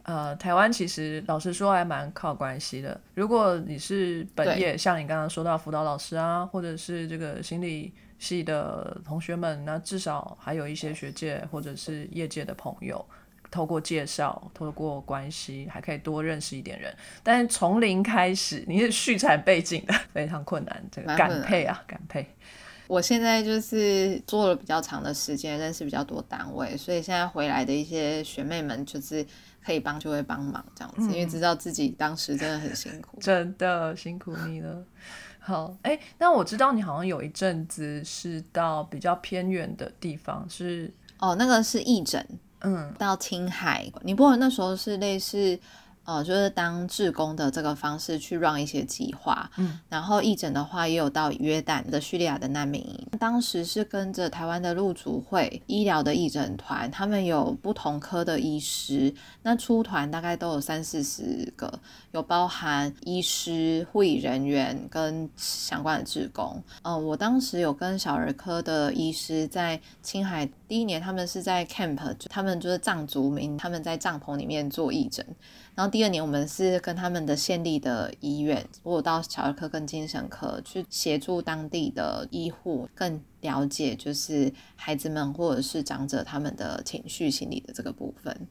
[0.04, 3.00] 呃，台湾其实老实说还蛮靠关系的。
[3.14, 13.06] 如果你是本业，像你刚刚说到辅导老师啊，或者是这个心理系的同学们，那至少还有一些学界或者是业界的朋友。
[13.52, 16.94] 透过介绍，透过关系，还可以多认识一点人。
[17.24, 20.84] 但是从零开始，你是续产背景的，非常困难。
[20.92, 22.28] 这个感配啊，感配。
[22.88, 29.24] 我现在就是做了比较长的时间，认识比较多单位，所以现在回来的一些学妹们，就是
[29.64, 34.84] 可以帮就会帮忙这样子，因为知道自己当时真的很辛苦，真的辛苦你了。
[35.38, 42.28] 好，哎，那我知道你好像有一阵子是到比较偏远的地方，是哦，那个是义诊。
[42.62, 45.60] 嗯，到青海，尼泊尔那时候是类似。
[46.10, 61.72] 呃，就是当志工的这个方式去让一些计划，嗯，然后义诊的话也有到约旦的叙利亚的难民营，当时是跟着台湾的陆主会医疗的义诊团，他们有不同科的医师，那出团大概都有三四十个，
[62.10, 66.60] 有包含医师、护理人员跟相关的志工。
[66.82, 75.24] 嗯，我当时有跟小儿科的医师在青海第一年，他们是在 camp，他们就是藏族民，他们在帐篷里面做义诊。
[75.80, 88.46] 然后第二年，我们是跟他们的县立的医院，我到小儿科跟精神科去协助当地的医护，更了解就是孩子们或者是长者他们的情绪心理的这个部分。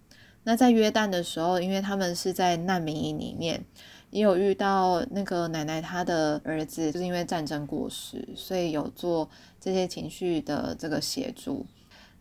[0.45, 3.63] 那在约旦的时候，因为他们是在难民营里面，
[4.09, 9.29] 也有遇到那个奶奶她的儿子就是因为战争过世，所以有做
[9.61, 11.67] 这些情绪的这个协助。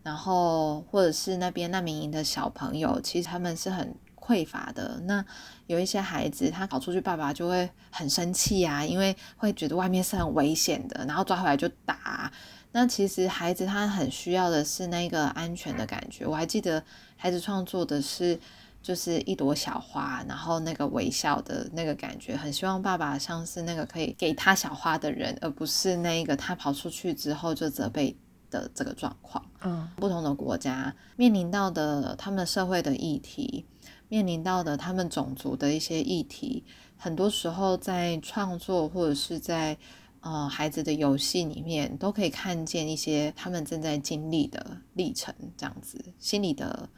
[0.02, 3.94] 然后或者是那边难民营的小朋友，其实他们是很。
[4.28, 5.24] 匮乏的那
[5.66, 12.30] 有一些孩子，他跑出去，爸爸就会很生气啊，因为会觉得外面是很危险的，然后抓回来就打。
[12.72, 16.26] 那其实孩子他很需要的是那个安全的感觉。
[16.26, 16.84] 我还记得
[17.16, 18.38] 孩子创作的是
[18.82, 28.14] 就是一朵小花，然后那个微笑的那个感觉，很希望爸爸像是那个可以给他小花的人，而不是那个他跑出去之后就责备
[28.50, 29.42] 的这个状况。
[29.62, 33.64] 嗯，不同的国家面临到的他们社会的议题。
[34.08, 36.64] 面临到的他们种族的一些议题，
[36.96, 39.76] 很多时候在创作或者是在
[40.20, 46.88] 呃孩子的游戏里面，都可以看见一些他们正在经历的历程，这样子心理的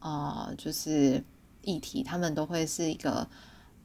[0.00, 1.24] 呃就是
[1.62, 3.26] 议题，他们都会是一个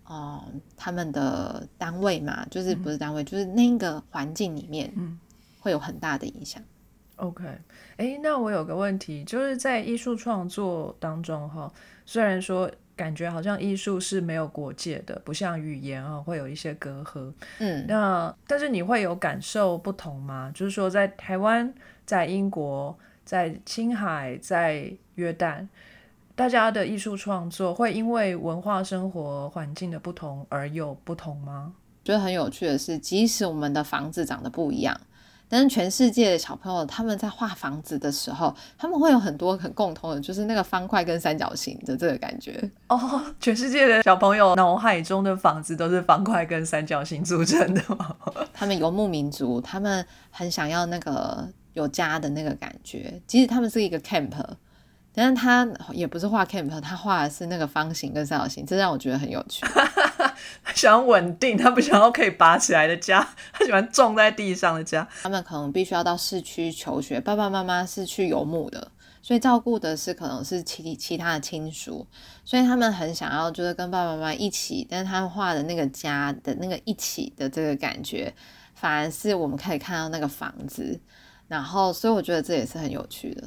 [0.03, 0.43] 呃
[0.75, 5.17] 他们的单位嘛，就是不是单位，就是那个环境里面，嗯，
[5.59, 6.61] 会有很大的影响。
[7.15, 7.45] OK，
[7.95, 11.71] 哎，那我有个问题，就是在艺术创作当中哈。
[12.05, 17.33] 虽然说感觉好像艺术是没有国界的，不像语言啊会有一些隔阂。
[17.59, 20.51] 嗯，那但是你会有感受不同吗？
[20.53, 21.73] 就是说在台湾、
[22.05, 25.67] 在英国、在青海、在约旦，
[26.35, 31.73] 大家的艺术创作会因为文化生活环境的不同而有不同吗？
[32.03, 34.99] 觉得很有趣的是，即使我们的房子长得不一样。
[35.53, 43.23] 但是全世界的小朋友他们在画房子的时候，他们会有很多很共同的，就是那个方块跟三角形的这个感觉哦。
[43.39, 48.15] 全世界的小朋友脑海中的房子都是方块跟三角形组成的吗？
[48.51, 53.21] 他们游牧民族，他们很想要那个有家的那个感觉。
[53.27, 54.31] 即使他们是一个 camp，
[55.15, 59.63] 但是他也不是画 camp，他画的是那个方形跟三角形，这让我觉得很有趣。
[60.63, 65.07] 他想要稳定，他不想要可以拔起来的家，他喜欢种在地上的家。
[65.21, 72.07] 他们可能必须要到市区求学，爸爸妈妈是去游牧的，所以照顾的是可能是其其他的亲属，
[72.43, 78.33] 所以他们很想要就是跟爸爸妈妈一起，但是他们画的那个家的那个一起的这个感觉，
[78.73, 80.99] 反而是我们可以看到那个房子，
[81.47, 83.43] 然后所以我觉得这也是很有趣的。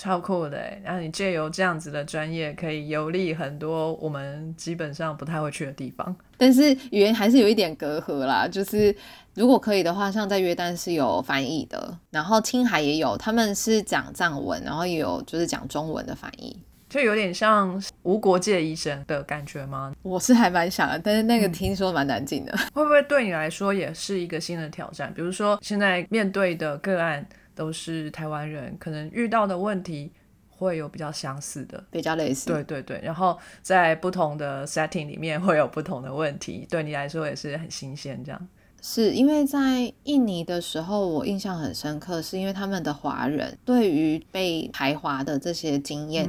[0.00, 0.80] 超酷的欸！
[0.82, 6.16] 然后你借由这样子的专业，可以游历很多我们基本上不太会去的地方。
[6.38, 8.96] 但是语言还是有一点隔阂啦，就是
[9.34, 16.56] 如果可以的话，像在约旦是有翻译的，然后青海也有，他们是讲藏文，然后也有就是讲中文的翻译。
[16.88, 19.92] 就有点像无国界医生的感觉吗？
[20.00, 25.12] 我是还蛮想的，但是那个听说蛮难进的，会不会对你来说也是一个新的挑战？
[25.14, 27.24] 比如说现在面对的个案
[27.60, 30.10] 都是台湾人，可能遇到的问题
[30.48, 32.46] 会有比较相似的，比较类似。
[32.46, 38.48] 对对对，然后在不同的 setting 里面会有不同的问题，对你来说也是很新鲜这样。
[38.80, 46.24] 是因为在印尼的时候，我印象很深刻，是因为他们的华人对于被排华的这些经验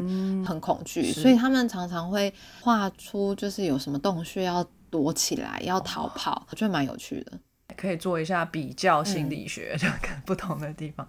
[0.46, 7.32] 很恐惧，所以他们常常会画出就是有什么洞穴要躲起来，要逃跑，我觉得蛮有趣的，
[7.82, 11.08] 可以做一下比较心理学， 就跟不同的地方。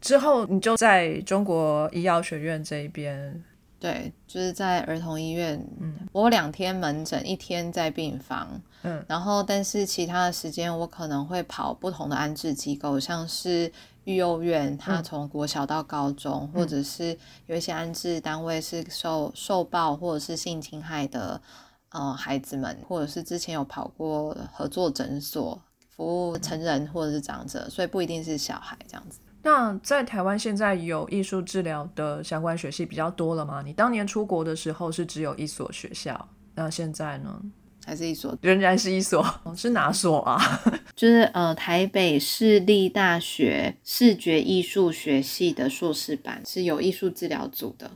[0.00, 3.44] 之后你就在中国医药学院这一边。
[3.78, 13.72] 对，就是在儿童医院，嗯，我两天门诊，一天在病房，嗯，然后但是其他的时间我可能会跑不同的安置机构，像是
[14.04, 21.40] 育幼院，他从国小到高中，或者是有一些安置单位是受受暴或者是性侵害的，
[21.88, 25.58] 呃，孩子们，或者是之前有跑过合作诊所
[26.00, 29.18] 服务成人或者是长者，所以不一定是小孩这样子。
[29.42, 33.60] 那在台湾现在有艺术治疗的相关学系比较多了吗？
[33.62, 37.38] 你当年出国的时候是只有一所学校，那现在呢？
[37.84, 38.34] 还是一所？
[38.40, 39.22] 仍然是一所？
[39.54, 40.40] 是哪所啊？
[40.96, 47.90] 就是呃，台北市立大学视觉艺术学系的硕士班是有艺术治疗组的。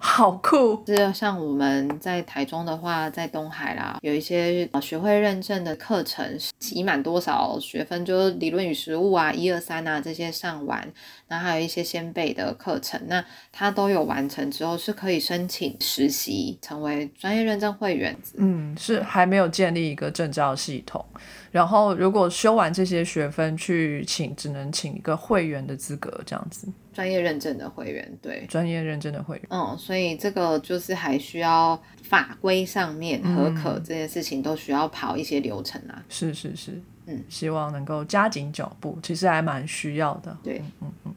[0.00, 0.82] 好酷！
[0.86, 10.88] 是像我们在台中的话，在东海啦，有一些学会认证的课程，集满多少学分，就是理论与实务啊，一二三啊这些上完，
[11.26, 18.16] 然后还有一些先辈的课程，那他都有完成之后，是可以申请实习，成为专业认证会员。
[18.36, 21.04] 嗯，是还没有建立一个证照系统。
[21.50, 26.68] 然后，如果修完这些学分去请，只能请一个会员的资格，这样子。
[26.92, 29.46] 专业认证的会员，对，专业认证的会员。
[29.50, 36.04] 嗯，所以这个就是还需要法规上面合可这件事情，都需要跑一些流程啊。
[36.08, 40.36] 是是是，嗯，希望能够加紧脚步，其实还蛮需要的。
[40.42, 41.14] 对，嗯嗯。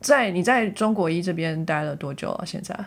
[0.00, 2.44] 在你在中国医这边待了多久了？
[2.44, 2.78] 现在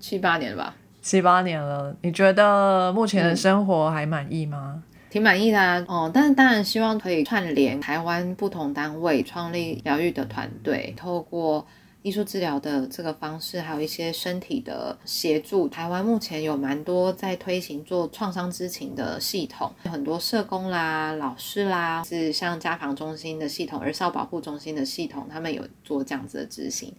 [0.00, 0.74] 七八年了吧？
[1.02, 4.82] 七八年了，你觉得目前的生活还满意吗？
[5.14, 11.64] 挺满意的啊，哦，但是当然希望可以串联台湾不同单位，创立疗愈的团队，透过
[12.02, 15.68] 艺术治疗的这个方式，还有一些身体的协助。
[15.68, 26.92] 台湾目前有蛮多在推行做创伤知情的系统，很多社工啦、老师啦，是像家防中心的系统、儿少保护中心的系统，他们有做这样子的执行，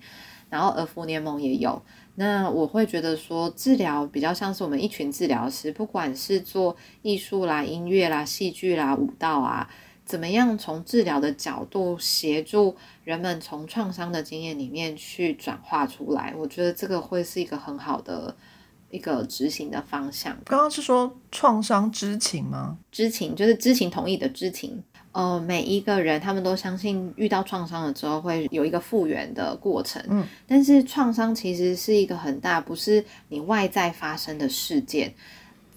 [0.49, 1.81] 然后儿福联盟也有。
[2.15, 9.69] 那我会觉得说，治疗比较像是我们一群治疗师，不管是做艺术啦、音乐啦、戏剧啦、舞蹈啊，
[10.05, 18.33] 怎么样从治疗的角度协助人们从创伤的经验里面去转化出来，我觉得这个会是一个很好的
[18.91, 20.37] 一个执行的方向。
[20.45, 22.77] 刚刚是说创伤知情吗？
[22.89, 24.81] 知情就是知情同意的知情。
[25.15, 30.03] 呃，每一个人他们都相信遇到创伤了之后会有一个复原的过程。
[30.09, 35.13] 嗯，但是创伤其实是一个很大，不是你外在发生的事件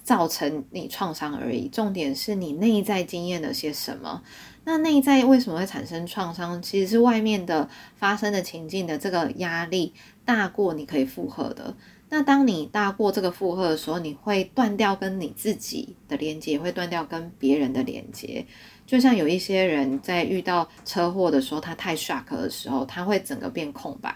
[0.03, 1.69] 造成你创伤而已。
[1.69, 4.21] 重点是你内在经验了些什么。
[4.65, 6.61] 那内在为什么会产生创伤？
[6.61, 9.93] 其实是外面的发生的情境的这个压力
[10.25, 11.73] 大过你可以负荷的。
[12.09, 18.45] 那当你大过这个负荷的时候，你会断掉跟你自己的连接，会断掉跟别人的连接。
[18.89, 24.11] 就像有一些人在遇到车祸的时候，他太 shock 的时候，他会整个变空白。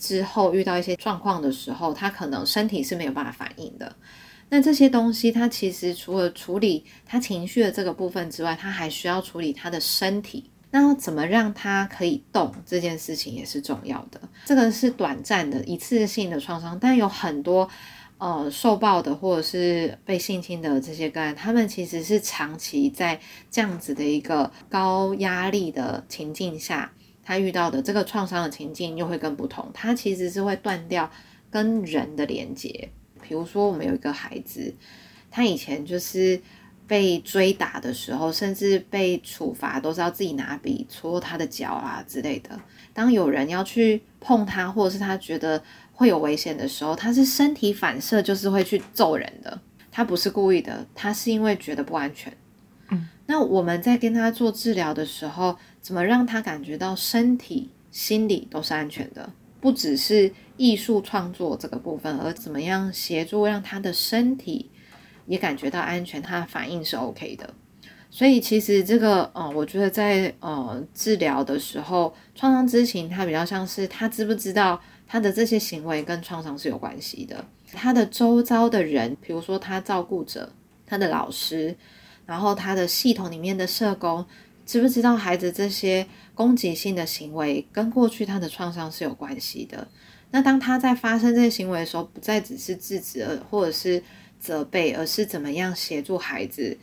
[0.00, 3.94] 之后遇到一些状况的时候，他可能身体是没有办法反应的。
[4.48, 10.50] 那这些东西，他其实除了处理他情绪的这个部分之外，他还需要处理他的身体。
[10.72, 14.20] 那怎么让他可以动这件事情也是重要的。
[14.44, 17.70] 这个是短暂的一次性的创伤，但有很多。
[18.18, 26.90] 呃，受暴的或者是被性侵的这些个案，他们其实是长期在这样子的一个高压力的情境下，
[27.22, 29.70] 他遇到的这个创伤的情境又会更不同。
[29.74, 31.10] 他其实是会断掉
[31.50, 32.88] 跟人的连接。
[33.20, 34.74] 比如说，我们有一个孩子，
[35.30, 36.40] 他以前就是
[36.86, 42.58] 被追打的时候，甚至被处罚都是要自己拿笔戳他的脚啊之类的。
[42.94, 45.62] 当有人要去碰他，或者是他觉得。
[45.96, 49.60] 会有危险的时候，他是身体反射，就是会去揍人的。
[49.90, 52.30] 他不是故意的，他是因为觉得不安全。
[52.90, 59.32] 嗯，那我们在跟他做治疗的时候，怎么让他感觉到身体、心理都是安全的？
[59.58, 64.70] 不只是艺术创作这个部分，而怎么样协助让他的身体
[65.26, 67.54] 也感觉到安全，他的反应是 OK 的。
[68.10, 77.44] 所以其实这个，呃，我觉得在呃治疗的时候，创伤知情，他比较像是他知不知道他的这些行为跟创伤是有关系的。
[77.72, 80.52] 他的周遭的人，比如说他照顾者、
[80.86, 81.76] 他的老师，
[82.24, 84.24] 然后他的系统里面的社工，
[84.64, 89.86] 知不知道孩子这些攻击性的行为跟过去他的创伤是有关系的？
[90.32, 94.02] 那当他在发生这些行为的时候，不再只是制止或者是
[94.40, 96.76] 责备，而是怎么样协助孩子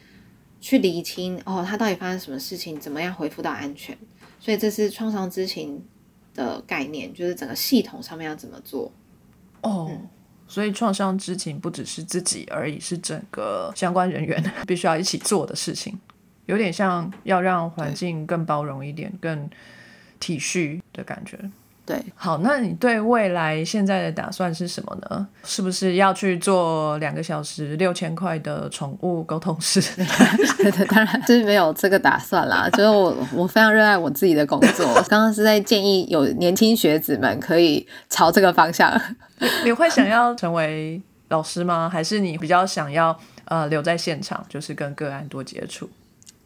[0.61, 3.97] 去厘清哦，他到底发生什么事情，怎么样恢复到安全？
[4.39, 5.83] 所以这是创伤知情
[6.33, 8.91] 的概念，就是整个系统上面要怎么做
[9.61, 9.89] 哦。
[10.47, 15.97] 所以创伤知情不只是自己而已，是整个相关人员 必须要一起做的事情，
[16.45, 19.49] 有点像要让环境更包容一点、更
[20.19, 21.39] 体恤的感觉。
[21.85, 25.27] 对，好，那你对未来现在的打算是什么呢？
[25.43, 29.81] 是不是要去做两个小时六千块的宠物沟通师？
[30.59, 32.69] 对对，当然是没有这个打算啦。
[32.71, 34.93] 就是我，我非常热爱我自己的工作。
[35.09, 38.97] 刚刚是在建议有年轻学子们可以朝这个方向。
[39.65, 41.89] 你会想要成为老师吗？
[41.91, 45.89] 还是你比较想要呃留在现场，就是跟个案多接触？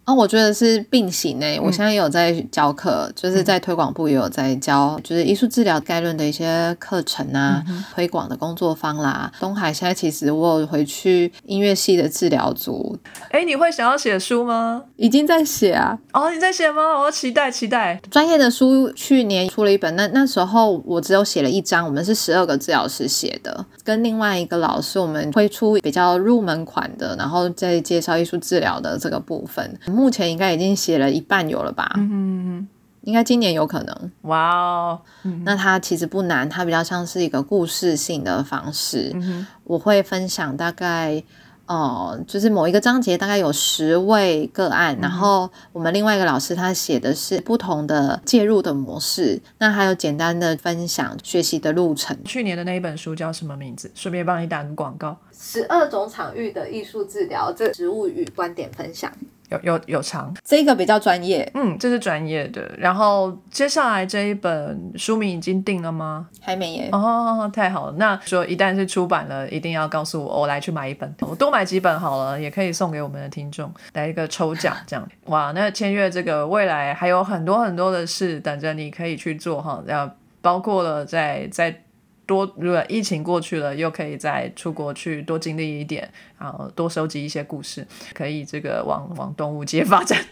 [0.07, 1.59] 哦，我觉得是并行诶。
[1.59, 7.61] 我现在有在教课，就是在推广部也有在教，就是艺术治疗概论的一些课程啊，
[7.93, 9.29] 推广的工作坊啦。
[9.37, 12.97] 东海现在其实我有回去音乐系的治疗组。
[13.31, 14.81] 哎，你会想要写书吗？
[14.95, 15.99] 已经在写啊。
[16.13, 16.97] 哦，你在写吗？
[17.01, 17.99] 我期待期待。
[18.09, 29.79] 专业的书去年出了一本，那那时候我只有写了一章，我们是十二个治疗师写的，跟另外一个老师，我们推出比较入门款的，然后再介绍艺术治疗的这个部分。
[29.87, 31.89] 目前应该已经写了一半有了吧？
[31.95, 32.67] 嗯，
[33.03, 34.11] 应该今年有可能。
[34.23, 35.01] 哇哦，
[35.45, 39.15] 那它其实不难，它比较像是一个故事性的方式。
[39.63, 41.23] 我会分享大概
[41.67, 49.39] 哦，就是某一个章节大概有十位个案，然后我们另外一个老师他写的是不同的介入的模式。
[49.57, 52.17] 那还有简单的分享学习的路程。
[52.23, 53.91] 去年的那一本书叫什么名字？
[53.93, 55.17] 顺便帮你打个广告。
[55.37, 59.11] 十二种场域的艺术治疗，这植物与观点分享。
[59.49, 62.69] 有有有长，这个比较专业，嗯，这是专业的。
[62.77, 66.27] 然后接下来这一本书名已经定了吗？
[66.41, 66.89] 还没耶。
[66.91, 67.93] 哦，太好了。
[67.97, 75.07] 那说一旦是出版了，一定要告诉我，我来去买一本，我多买几本好了，也可以送给我们的听众来一个抽奖，这样。
[75.27, 80.09] 哇，那签约这个未来还有很多很多的事等着你可以去做哈，要
[80.41, 81.83] 包括了在在。
[82.27, 86.07] 多如果疫情过去了，又可以再出国去多经历一点，
[86.37, 90.23] 然后多收集一些故事，可以这个往往动物界 发展，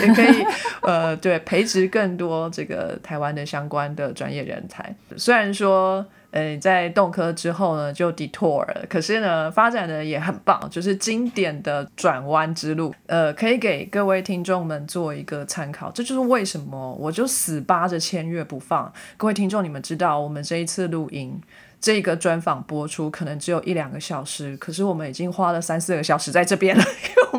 [0.00, 0.46] 也可以
[0.82, 4.94] 呃对培植更多这个台湾的相关的专业人才。
[5.16, 6.06] 虽然说。
[6.30, 8.84] 呃，在动科之后呢，就 detour 了。
[8.88, 12.94] 可是呢，发展的也很棒，就是经典的转弯之路。
[13.06, 15.90] 呃，可以给各位听众们做一个参考。
[15.90, 18.92] 这就是为什么我就死扒着签约不放。
[19.16, 21.40] 各位听众，你们知道我们这一次录音。
[21.80, 26.82] 这个专访播出可能只有一两个小时，可是我们已经花了三四个小时在这边了，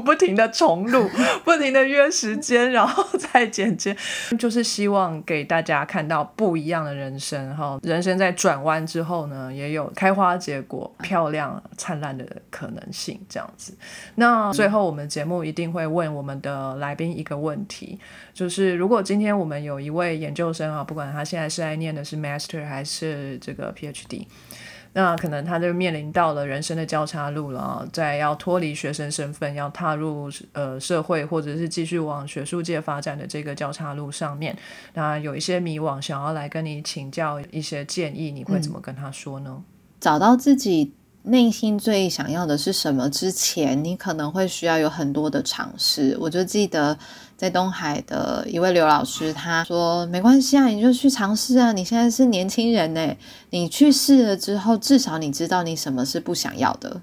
[0.06, 1.10] 不停的重录，
[1.44, 3.96] 不停的约时间，然后再剪接，
[4.38, 7.80] 就是希望给大家看到不一样的人生哈。
[7.84, 13.78] 人生在转弯之后呢，也有开花结果、漂亮灿烂的可能性这样子。
[14.16, 18.00] 那最后我们节目一定会问我们的来宾一个问题，
[18.34, 24.26] 就是如果今天我们有一位研究生啊，不管他现在是在念的是 Master 还是这个 PhD。
[24.94, 34.58] 那可能他就面临到了人生的交叉路了，在要脱离学生身份，要踏入呃社会，或者是继续往学术界发展的这个交叉路上面，
[34.96, 39.64] 那有一些迷惘，想要来跟你请教一些建议，你会怎么跟他说呢？
[40.00, 46.18] 找到自己内心最想要的是什么之前，你可能会需要有很多的尝试。
[46.20, 46.98] 我就记得。
[47.40, 51.72] 在东海的一位刘老师，他说：“没关系啊，你就去尝试啊！
[51.72, 53.16] 你现在是年轻人呢，
[53.52, 57.00] 你去试了之后，至少你知道你什么是不想要的，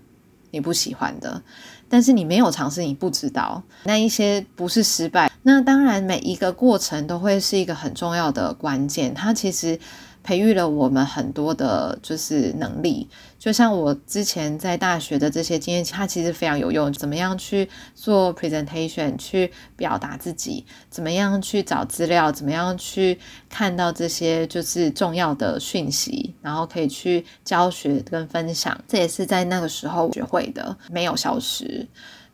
[0.51, 1.41] 你不喜欢的。
[1.89, 5.32] 但是你没有尝试，你不知道那一些不是失败。
[5.49, 9.14] 那当然，每一个过程都会是一个很重要的关键。
[9.14, 9.78] 它其实
[10.24, 16.92] 培育了我们很多的，就是能力。”就像我之前在大学的这些经验，它其实非常有用。
[16.92, 23.16] 怎么样去做 presentation，去表达自己，怎么样去找资料，怎么样去
[23.49, 31.86] 看到这些就是重要的讯息，然后可以去教学跟分享，这也是在那个时候学会的，没有消失。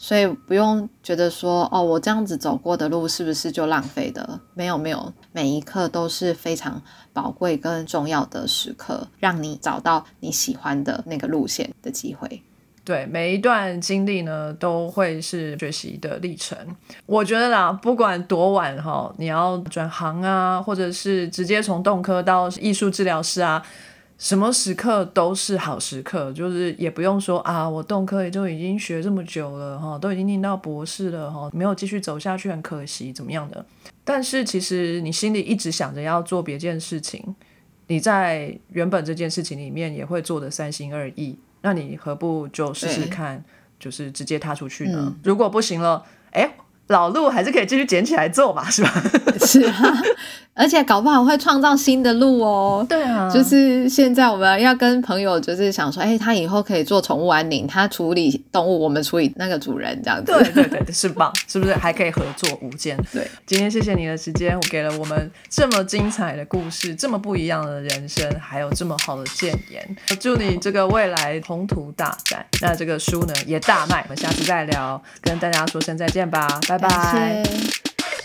[0.02, 4.40] 所以不用觉得说哦，我这样子走过的路是不是就浪费的？
[4.52, 6.82] 没有没有，每一刻都是非常
[7.12, 12.42] 宝贵跟重要的时刻，让你找到你喜欢的那个路线的机会。
[12.84, 16.58] 对，每一段经历呢，都会是学习的历程。
[17.06, 23.64] 我觉得啦，不管多晚哈，你要转行啊，或者是直接从动科到艺术治疗师啊。
[24.22, 33.66] 什么时刻都是好时刻，就是也不用说啊，我动科也就已经学这么久了哈，都已经念到博士了哈，没有继续走下去很可惜，怎么样的？
[34.04, 37.34] 但是其实你心里一直想着要做别件事情，
[37.88, 43.44] 你在原本这件事情里面也会做的三心二意，那你何不就试试看，
[43.80, 45.12] 就是直接踏出去呢？
[45.24, 46.48] 如果不行了，哎，
[46.88, 48.92] 老路还是可以继续捡起来做嘛，是吧？
[49.40, 50.02] 是啊。
[50.54, 52.84] 而且搞不好会创造新的路哦。
[52.86, 60.30] 对啊，就是现在我们要跟朋友就是想说，哎，他以后可以做宠物安宁，他处理动物，我们处理那个主人这样子。
[60.30, 62.94] 对对对，是吧，是不是还可以合作无间？
[63.10, 69.96] 对，今天谢谢你的时间，我给了我们这么精彩的故事，这么不一样的人生，还有这么好的谏言。
[70.20, 74.02] 祝你这个未来宏图大展，那这个书呢也大卖。
[74.02, 76.81] 我们下次再聊，跟大家说声再见吧，拜拜。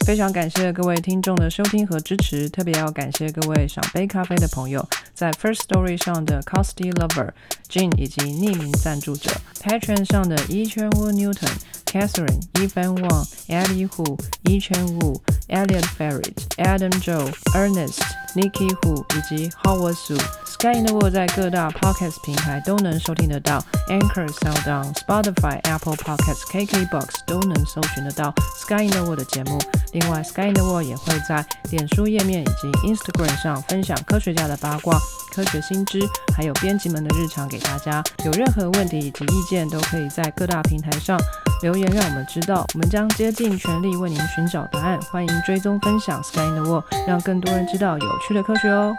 [0.05, 7.29] 非常感谢各位听众的收听和支持，特别要感谢各位赏杯咖啡的朋友，在 First Story 上的 Costy Lover、
[7.69, 9.29] Jean 以及匿名赞助者
[9.61, 11.51] ，Patron 上的 E 圈 Wu Newton、
[11.87, 18.01] Catherine、Evan Wang、Eddie Hu、E 圈 Wu、Eliot Ferret、Adam Joe、Ernest、
[18.35, 20.19] Nikki Hu 以及 Howard Su。
[20.45, 29.59] Sky in the World 在各大 Podcast 平台都能收听得到，Anchor、SoundOn、Spotify、Apple Podcasts、KKBox 都能搜寻得到 Sky in the World 的节目。
[29.93, 34.99] 另外，Sky in the World 也会在脸书页面以及 Instagram 上分享科学家的八卦、
[35.31, 35.99] 科学新知，
[36.35, 38.03] 还有编辑们的日常给大家。
[38.25, 41.19] 有任何问题以及意见，都可以在各大平台上
[41.61, 42.65] 留让我们知道。
[42.73, 44.99] 我们将竭尽全力为您寻找答案。
[45.11, 48.95] 欢迎追踪分享 Sky in the World，让更多人知道有趣的科学哦。